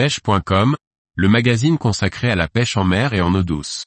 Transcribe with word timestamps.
pêche.com, 0.00 0.76
le 1.14 1.28
magazine 1.28 1.76
consacré 1.76 2.30
à 2.30 2.34
la 2.34 2.48
pêche 2.48 2.78
en 2.78 2.84
mer 2.84 3.12
et 3.12 3.20
en 3.20 3.34
eau 3.34 3.42
douce. 3.42 3.84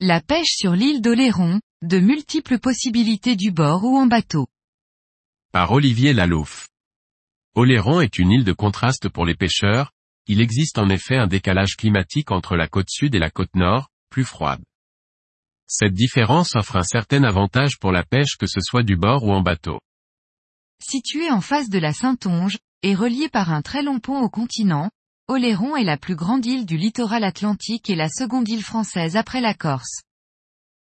La 0.00 0.22
pêche 0.22 0.46
sur 0.56 0.72
l'île 0.72 1.02
d'Oléron, 1.02 1.60
de 1.82 1.98
multiples 1.98 2.58
possibilités 2.58 3.36
du 3.36 3.50
bord 3.50 3.84
ou 3.84 3.98
en 3.98 4.06
bateau. 4.06 4.46
Par 5.52 5.72
Olivier 5.72 6.14
Lalouf. 6.14 6.68
Oléron 7.54 8.00
est 8.00 8.18
une 8.18 8.30
île 8.30 8.44
de 8.44 8.54
contraste 8.54 9.10
pour 9.10 9.26
les 9.26 9.34
pêcheurs, 9.34 9.92
il 10.28 10.40
existe 10.40 10.78
en 10.78 10.88
effet 10.90 11.16
un 11.16 11.26
décalage 11.26 11.76
climatique 11.76 12.30
entre 12.30 12.54
la 12.54 12.68
côte 12.68 12.90
sud 12.90 13.14
et 13.14 13.18
la 13.18 13.30
côte 13.30 13.54
nord, 13.54 13.88
plus 14.10 14.24
froide. 14.24 14.62
Cette 15.66 15.94
différence 15.94 16.54
offre 16.54 16.76
un 16.76 16.82
certain 16.82 17.24
avantage 17.24 17.78
pour 17.78 17.92
la 17.92 18.04
pêche 18.04 18.36
que 18.38 18.46
ce 18.46 18.60
soit 18.60 18.82
du 18.82 18.96
bord 18.96 19.24
ou 19.24 19.32
en 19.32 19.42
bateau. 19.42 19.80
Située 20.82 21.30
en 21.30 21.40
face 21.40 21.70
de 21.70 21.78
la 21.78 21.92
Saintonge, 21.92 22.58
et 22.82 22.94
reliée 22.94 23.28
par 23.28 23.52
un 23.52 23.62
très 23.62 23.82
long 23.82 23.98
pont 23.98 24.20
au 24.20 24.28
continent, 24.28 24.90
Oléron 25.26 25.76
est 25.76 25.84
la 25.84 25.98
plus 25.98 26.14
grande 26.14 26.46
île 26.46 26.64
du 26.64 26.76
littoral 26.76 27.24
atlantique 27.24 27.90
et 27.90 27.96
la 27.96 28.08
seconde 28.08 28.48
île 28.48 28.62
française 28.62 29.16
après 29.16 29.40
la 29.40 29.52
Corse. 29.52 30.02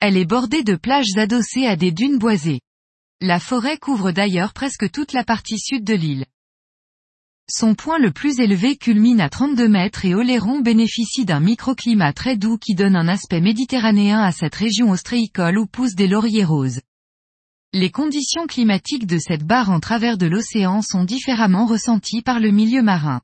Elle 0.01 0.17
est 0.17 0.25
bordée 0.25 0.65
de 0.65 0.77
plages 0.77 1.17
adossées 1.17 1.67
à 1.67 1.77
des 1.77 1.93
dunes 1.93 2.19
boisées. 2.19 2.61
La 3.21 3.39
forêt 3.39 3.79
couvre 3.79 4.11
d'ailleurs 4.11 4.53
presque 4.53 4.91
toute 4.91 5.13
la 5.13 5.25
partie 5.25 5.59
sud 5.59 5.85
de 5.85 5.95
l'île. 5.95 6.27
Son 7.51 7.75
point 7.75 7.99
le 7.99 8.11
plus 8.11 8.41
élevé 8.41 8.77
culmine 8.77 9.21
à 9.21 9.29
32 9.29 9.69
mètres 9.69 10.07
et 10.07 10.15
Oléron 10.15 10.61
bénéficie 10.61 11.27
d'un 11.27 11.41
microclimat 11.41 12.15
très 12.15 12.39
doux 12.39 12.57
qui 12.57 12.75
donne 12.75 12.97
un 12.97 13.07
aspect 13.07 13.43
méditerranéen 13.43 14.23
à 14.23 14.33
cette 14.33 14.55
région 14.55 14.91
ostréicole 14.91 15.59
où 15.59 15.67
poussent 15.67 15.95
des 15.95 16.09
lauriers 16.09 16.45
roses. 16.45 16.81
Les 17.75 17.91
conditions 17.91 18.47
climatiques 18.47 19.07
de 19.07 19.19
cette 19.19 19.45
barre 19.45 19.69
en 19.69 19.79
travers 19.79 20.17
de 20.17 20.25
l'océan 20.25 20.81
sont 20.81 21.05
différemment 21.05 21.67
ressenties 21.67 22.23
par 22.23 22.41
le 22.41 22.51
milieu 22.51 22.83
marin. 22.83 23.21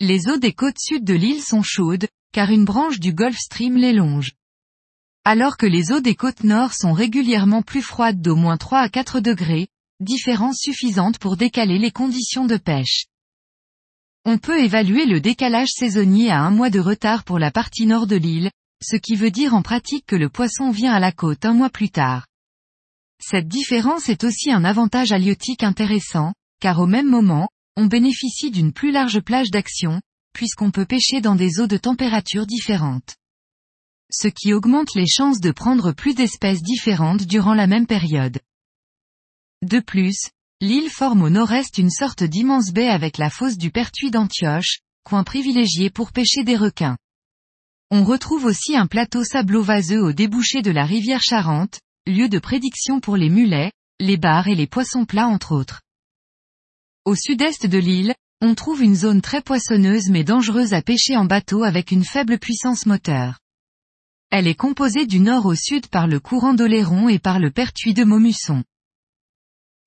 Les 0.00 0.28
eaux 0.28 0.38
des 0.38 0.52
côtes 0.52 0.80
sud 0.80 1.04
de 1.04 1.14
l'île 1.14 1.42
sont 1.42 1.62
chaudes, 1.62 2.08
car 2.32 2.50
une 2.50 2.64
branche 2.64 2.98
du 2.98 3.12
Gulf 3.12 3.38
Stream 3.38 3.76
les 3.76 3.92
longe. 3.92 4.32
Alors 5.24 5.56
que 5.56 5.66
les 5.66 5.92
eaux 5.92 6.00
des 6.00 6.16
côtes 6.16 6.42
nord 6.42 6.72
sont 6.74 6.94
régulièrement 6.94 7.62
plus 7.62 7.82
froides 7.82 8.20
d'au 8.20 8.34
moins 8.34 8.56
3 8.56 8.80
à 8.80 8.88
4 8.88 9.20
degrés, 9.20 9.68
différence 10.00 10.58
suffisante 10.60 11.18
pour 11.18 11.36
décaler 11.36 11.78
les 11.78 11.90
conditions 11.90 12.44
de 12.44 12.56
pêche. 12.56 13.06
On 14.24 14.38
peut 14.38 14.62
évaluer 14.62 15.06
le 15.06 15.20
décalage 15.20 15.70
saisonnier 15.70 16.30
à 16.30 16.40
un 16.40 16.50
mois 16.50 16.70
de 16.70 16.80
retard 16.80 17.24
pour 17.24 17.38
la 17.38 17.50
partie 17.50 17.86
nord 17.86 18.06
de 18.06 18.16
l'île, 18.16 18.50
ce 18.82 18.96
qui 18.96 19.16
veut 19.16 19.30
dire 19.30 19.54
en 19.54 19.62
pratique 19.62 20.06
que 20.06 20.16
le 20.16 20.28
poisson 20.28 20.70
vient 20.70 20.92
à 20.92 21.00
la 21.00 21.12
côte 21.12 21.44
un 21.44 21.52
mois 21.52 21.70
plus 21.70 21.90
tard. 21.90 22.26
Cette 23.20 23.48
différence 23.48 24.08
est 24.08 24.22
aussi 24.22 24.52
un 24.52 24.64
avantage 24.64 25.10
halieutique 25.10 25.64
intéressant, 25.64 26.32
car 26.60 26.78
au 26.78 26.86
même 26.86 27.08
moment, 27.08 27.48
on 27.76 27.86
bénéficie 27.86 28.50
d'une 28.50 28.72
plus 28.72 28.92
large 28.92 29.20
plage 29.20 29.50
d'action, 29.50 30.00
puisqu'on 30.32 30.70
peut 30.70 30.86
pêcher 30.86 31.20
dans 31.20 31.34
des 31.34 31.60
eaux 31.60 31.66
de 31.66 31.76
température 31.76 32.46
différentes. 32.46 33.16
Ce 34.12 34.28
qui 34.28 34.52
augmente 34.52 34.94
les 34.94 35.08
chances 35.08 35.40
de 35.40 35.50
prendre 35.50 35.92
plus 35.92 36.14
d'espèces 36.14 36.62
différentes 36.62 37.24
durant 37.24 37.54
la 37.54 37.66
même 37.66 37.86
période. 37.86 38.38
De 39.62 39.80
plus, 39.80 40.30
l'île 40.60 40.88
forme 40.88 41.22
au 41.22 41.30
nord-est 41.30 41.78
une 41.78 41.90
sorte 41.90 42.22
d'immense 42.22 42.70
baie 42.70 42.88
avec 42.88 43.18
la 43.18 43.28
fosse 43.28 43.58
du 43.58 43.70
Pertuis 43.72 44.12
d'Antioche, 44.12 44.80
coin 45.02 45.24
privilégié 45.24 45.90
pour 45.90 46.12
pêcher 46.12 46.44
des 46.44 46.56
requins. 46.56 46.96
On 47.90 48.04
retrouve 48.04 48.44
aussi 48.44 48.76
un 48.76 48.86
plateau 48.86 49.24
sablo-vaseux 49.24 50.00
au 50.00 50.12
débouché 50.12 50.62
de 50.62 50.70
la 50.70 50.84
rivière 50.84 51.22
Charente, 51.22 51.80
lieu 52.06 52.28
de 52.28 52.38
prédiction 52.38 53.00
pour 53.00 53.16
les 53.16 53.30
mulets, 53.30 53.72
les 53.98 54.16
bars 54.16 54.46
et 54.46 54.54
les 54.54 54.66
poissons 54.66 55.04
plats 55.04 55.26
entre 55.26 55.52
autres. 55.52 55.82
Au 57.04 57.16
sud-est 57.16 57.66
de 57.66 57.78
l'île, 57.78 58.14
on 58.40 58.54
trouve 58.54 58.82
une 58.82 58.94
zone 58.94 59.22
très 59.22 59.42
poissonneuse 59.42 60.08
mais 60.10 60.22
dangereuse 60.22 60.72
à 60.72 60.82
pêcher 60.82 61.16
en 61.16 61.24
bateau 61.24 61.64
avec 61.64 61.90
une 61.90 62.04
faible 62.04 62.38
puissance 62.38 62.86
moteur. 62.86 63.40
Elle 64.30 64.46
est 64.46 64.54
composée 64.54 65.06
du 65.06 65.18
nord 65.18 65.46
au 65.46 65.54
sud 65.56 65.88
par 65.88 66.06
le 66.06 66.20
courant 66.20 66.54
d'Oléron 66.54 67.08
et 67.08 67.18
par 67.18 67.40
le 67.40 67.50
pertuis 67.50 67.94
de 67.94 68.04
Maumusson. 68.04 68.62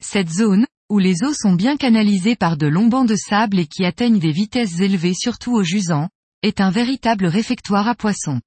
Cette 0.04 0.30
zone, 0.30 0.66
où 0.90 1.00
les 1.00 1.24
eaux 1.24 1.34
sont 1.34 1.54
bien 1.54 1.78
canalisées 1.78 2.36
par 2.36 2.58
de 2.58 2.68
longs 2.68 2.88
bancs 2.88 3.08
de 3.08 3.16
sable 3.16 3.60
et 3.60 3.68
qui 3.68 3.86
atteignent 3.86 4.20
des 4.20 4.32
vitesses 4.32 4.80
élevées 4.80 5.14
surtout 5.14 5.54
au 5.54 5.64
jusant, 5.64 6.10
est 6.42 6.60
un 6.60 6.72
véritable 6.72 7.28
réfectoire 7.28 7.88
à 7.88 7.96
poissons. 7.96 8.42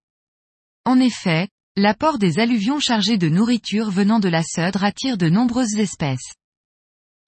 En 0.84 0.98
effet, 1.00 1.48
l'apport 1.76 2.19
des 2.19 2.41
alluvions 2.41 2.81
chargées 2.81 3.19
de 3.19 3.28
nourriture 3.28 3.91
venant 3.91 4.20
de 4.20 4.28
la 4.28 4.43
Seudre 4.43 4.84
attire 4.84 5.16
de 5.16 5.28
nombreuses 5.28 5.76
espèces. 5.76 6.34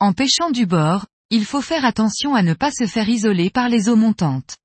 En 0.01 0.13
pêchant 0.13 0.51
du 0.51 0.67
bord, 0.67 1.07
il 1.31 1.45
faut 1.45 1.63
faire 1.63 1.85
attention 1.85 2.35
à 2.35 2.43
ne 2.43 2.55
pas 2.55 2.71
se 2.71 2.87
faire 2.87 3.09
isoler 3.09 3.51
par 3.51 3.69
les 3.69 3.89
eaux 3.89 3.97
montantes. 3.97 4.57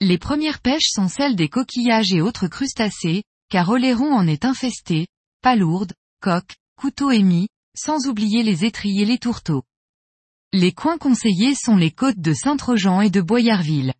Les 0.00 0.18
premières 0.18 0.60
pêches 0.60 0.90
sont 0.90 1.08
celles 1.08 1.36
des 1.36 1.48
coquillages 1.48 2.12
et 2.12 2.20
autres 2.20 2.46
crustacés, 2.46 3.24
car 3.50 3.68
Oléron 3.70 4.12
en 4.12 4.26
est 4.26 4.44
infesté, 4.44 5.06
palourdes, 5.42 5.94
coques, 6.20 6.56
couteaux 6.76 7.10
émis, 7.10 7.48
sans 7.76 8.06
oublier 8.06 8.42
les 8.42 8.64
étrilles 8.64 9.02
et 9.02 9.04
les 9.04 9.18
tourteaux. 9.18 9.64
Les 10.52 10.72
coins 10.72 10.98
conseillés 10.98 11.54
sont 11.54 11.76
les 11.76 11.90
côtes 11.90 12.18
de 12.18 12.32
Saint-Trojan 12.32 13.00
et 13.00 13.10
de 13.10 13.20
Boyarville. 13.20 13.92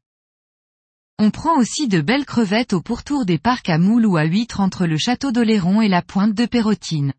On 1.18 1.30
prend 1.30 1.58
aussi 1.58 1.88
de 1.88 2.00
belles 2.00 2.26
crevettes 2.26 2.72
au 2.72 2.82
pourtour 2.82 3.24
des 3.24 3.38
parcs 3.38 3.70
à 3.70 3.78
moules 3.78 4.06
ou 4.06 4.16
à 4.16 4.24
huîtres 4.24 4.60
entre 4.60 4.86
le 4.86 4.98
château 4.98 5.32
d'Oléron 5.32 5.80
et 5.80 5.88
la 5.88 6.02
pointe 6.02 6.34
de 6.34 6.46
Pérotine. 6.46 7.12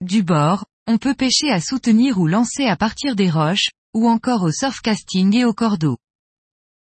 Du 0.00 0.22
bord, 0.22 0.64
on 0.86 0.98
peut 0.98 1.14
pêcher 1.14 1.50
à 1.50 1.60
soutenir 1.60 2.18
ou 2.18 2.26
lancer 2.26 2.66
à 2.66 2.76
partir 2.76 3.14
des 3.14 3.30
roches, 3.30 3.70
ou 3.94 4.08
encore 4.08 4.42
au 4.42 4.50
surfcasting 4.50 5.36
et 5.36 5.44
au 5.44 5.52
cordeau. 5.52 5.98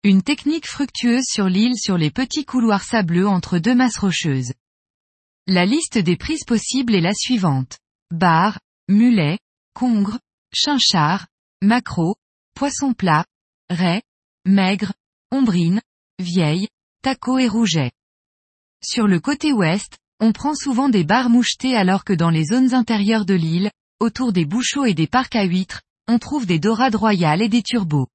Une 0.03 0.21
technique 0.21 0.67
fructueuse 0.67 1.25
sur 1.25 1.49
l'île 1.49 1.77
sur 1.77 1.97
les 1.97 2.11
petits 2.11 2.45
couloirs 2.45 2.83
sableux 2.83 3.27
entre 3.27 3.57
deux 3.57 3.75
masses 3.75 3.97
rocheuses. 3.97 4.53
La 5.51 5.65
liste 5.65 5.97
des 5.97 6.15
prises 6.15 6.43
possibles 6.45 6.93
est 6.93 7.01
la 7.01 7.15
suivante. 7.15 7.79
Bar, 8.11 8.59
mulet, 8.87 9.39
congre, 9.73 10.19
chinchard, 10.53 11.25
maquereau, 11.63 12.17
poisson 12.53 12.93
plat, 12.93 13.25
raie, 13.71 14.03
maigre, 14.45 14.93
ombrine, 15.31 15.81
vieille, 16.19 16.67
taco 17.01 17.39
et 17.39 17.47
rouget. 17.47 17.89
Sur 18.83 19.07
le 19.07 19.19
côté 19.19 19.51
ouest, 19.51 19.97
on 20.19 20.33
prend 20.33 20.53
souvent 20.53 20.87
des 20.87 21.03
bars 21.03 21.31
mouchetés 21.31 21.75
alors 21.75 22.03
que 22.03 22.13
dans 22.13 22.29
les 22.29 22.45
zones 22.45 22.75
intérieures 22.75 23.25
de 23.25 23.33
l'île, 23.33 23.71
autour 23.99 24.31
des 24.33 24.45
bouchots 24.45 24.85
et 24.85 24.93
des 24.93 25.07
parcs 25.07 25.35
à 25.35 25.45
huîtres, 25.45 25.81
on 26.07 26.19
trouve 26.19 26.45
des 26.45 26.59
dorades 26.59 26.93
royales 26.93 27.41
et 27.41 27.49
des 27.49 27.63
turbos. 27.63 28.07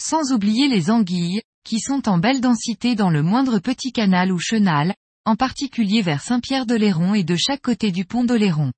Sans 0.00 0.32
oublier 0.32 0.66
les 0.66 0.90
anguilles, 0.90 1.42
qui 1.62 1.78
sont 1.78 2.08
en 2.08 2.18
belle 2.18 2.40
densité 2.40 2.96
dans 2.96 3.10
le 3.10 3.22
moindre 3.22 3.60
petit 3.60 3.92
canal 3.92 4.32
ou 4.32 4.40
chenal, 4.40 4.96
en 5.30 5.36
particulier 5.36 6.02
vers 6.02 6.22
Saint-Pierre-d'Oléron 6.22 7.14
et 7.14 7.22
de 7.22 7.36
chaque 7.36 7.62
côté 7.62 7.92
du 7.92 8.04
pont 8.04 8.24
d'Oléron. 8.24 8.72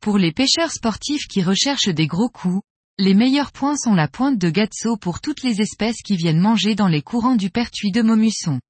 Pour 0.00 0.16
les 0.16 0.32
pêcheurs 0.32 0.72
sportifs 0.72 1.26
qui 1.28 1.42
recherchent 1.42 1.90
des 1.90 2.06
gros 2.06 2.30
coups, 2.30 2.62
les 2.96 3.12
meilleurs 3.12 3.52
points 3.52 3.76
sont 3.76 3.94
la 3.94 4.08
pointe 4.08 4.38
de 4.38 4.48
Gatso 4.48 4.96
pour 4.96 5.20
toutes 5.20 5.42
les 5.42 5.60
espèces 5.60 6.00
qui 6.02 6.16
viennent 6.16 6.40
manger 6.40 6.74
dans 6.74 6.88
les 6.88 7.02
courants 7.02 7.36
du 7.36 7.50
pertuis 7.50 7.90
de 7.90 8.00
Maumusson. 8.00 8.60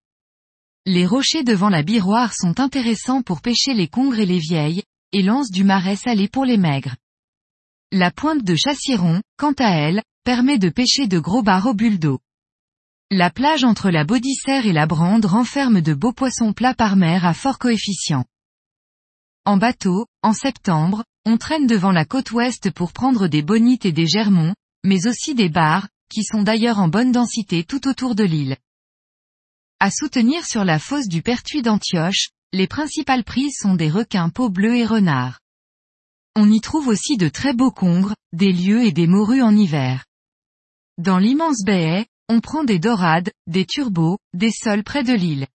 Les 0.87 1.06
rochers 1.06 1.44
devant 1.44 1.69
la 1.69 1.84
biroire 1.84 2.34
sont 2.34 2.58
intéressants 2.58 3.22
pour 3.22 3.42
pêcher 3.42 3.75
les 3.75 3.87
congres 3.87 4.19
et 4.19 4.26
les 4.26 4.41
vieilles, 4.41 4.82
et 5.12 5.22
l'anse 5.22 5.53
du 5.53 5.62
marais 5.62 5.94
salé 5.94 6.26
pour 6.26 6.44
les 6.44 6.58
maigres. 6.58 6.97
La 7.92 8.10
pointe 8.10 8.42
de 8.42 8.56
Chassiron, 8.56 9.22
quant 9.38 9.54
à 9.60 9.70
elle, 9.70 10.03
permet 10.25 10.58
de 10.58 10.69
pêcher 10.69 11.06
de 11.06 11.20
gros 11.20 11.44
bars 11.44 11.66
au 11.66 11.75
bulles 11.75 12.00
d'eau. 12.00 12.19
La 13.10 13.30
plage 13.30 13.64
entre 13.64 13.88
la 13.88 14.04
Baudissère 14.04 14.66
et 14.66 14.72
la 14.75 14.84
Brande 14.84 15.25
renferme 15.25 15.81
de 15.81 15.94
beaux 15.94 16.12
poissons 16.12 16.52
plats 16.52 16.75
par 16.75 16.96
mer 16.96 17.25
à 17.25 17.32
fort 17.32 17.58
coefficient. 17.58 18.26
En 19.46 19.56
bateau, 19.56 20.05
en 20.22 20.34
septembre, 20.34 21.05
on 21.25 21.38
traîne 21.38 21.66
devant 21.66 21.90
la 21.90 22.05
côte 22.05 22.32
ouest 22.32 22.70
pour 22.70 22.93
prendre 22.93 23.26
des 23.26 23.40
bonites 23.40 23.87
et 23.87 23.93
des 23.93 24.06
germons, 24.06 24.55
mais 24.84 25.06
aussi 25.06 25.34
des 25.34 25.49
bars, 25.49 25.88
qui 26.10 26.22
sont 26.22 26.43
d'ailleurs 26.43 26.81
en 26.81 26.88
bonne 26.88 27.10
densité 27.10 27.64
tout 27.64 27.88
autour 27.88 28.14
de 28.14 28.25
l'île. 28.25 28.58
À 29.81 29.90
soutenir 29.90 30.44
sur 30.44 30.66
la 30.66 30.78
fosse 30.78 31.08
du 31.08 31.22
Pertuis 31.22 31.62
d'Antioche, 31.62 32.28
les 32.52 32.66
principales 32.66 33.25
prises 33.25 33.56
sont 33.58 33.75
des 33.75 33.88
requins 33.88 34.28
peau 34.28 34.50
bleus 34.50 34.76
et 34.76 34.84
renards. 34.84 35.40
On 36.37 36.52
y 36.52 36.60
trouve 36.60 36.88
aussi 36.88 37.16
de 37.16 37.31
très 37.31 37.55
beaux 37.55 37.72
congres, 37.72 38.14
des 38.34 38.52
lieux 38.52 38.84
et 38.84 38.93
des 38.93 39.06
morues 39.06 39.40
en 39.40 39.56
hiver. 39.56 40.05
Dans 40.99 41.19
l'immense 41.19 41.64
baie, 41.64 42.06
on 42.28 42.40
prend 42.40 42.64
des 42.64 42.78
dorades, 42.78 43.30
des 43.46 43.64
turbos, 43.64 44.19
des 44.34 44.50
sols 44.50 44.84
près 44.84 45.02
de 45.02 45.12
l'île. 45.12 45.46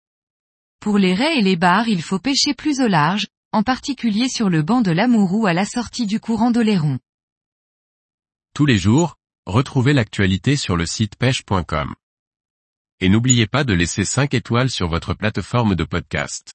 Pour 0.79 0.97
les 0.97 1.13
raies 1.13 1.37
et 1.37 1.41
les 1.41 1.55
bars 1.55 1.87
il 1.87 2.01
faut 2.01 2.19
pêcher 2.19 2.53
plus 2.53 2.81
au 2.81 2.87
large, 2.87 3.27
en 3.51 3.63
particulier 3.63 4.29
sur 4.29 4.49
le 4.49 4.63
banc 4.63 4.81
de 4.81 4.91
l'Amourou 4.91 5.45
à 5.45 5.53
la 5.53 5.65
sortie 5.65 6.05
du 6.05 6.19
courant 6.19 6.51
d'Oléron. 6.51 6.99
Tous 8.53 8.65
les 8.65 8.77
jours, 8.77 9.15
retrouvez 9.45 9.93
l'actualité 9.93 10.55
sur 10.55 10.75
le 10.75 10.85
site 10.85 11.15
pêche.com 11.15 11.93
et 13.03 13.09
n'oubliez 13.09 13.47
pas 13.47 13.65
de 13.65 13.73
laisser 13.73 14.05
5 14.05 14.33
étoiles 14.33 14.69
sur 14.69 14.87
votre 14.87 15.13
plateforme 15.13 15.75
de 15.75 15.83
podcast. 15.83 16.53